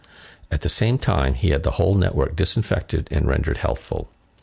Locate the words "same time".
0.67-1.35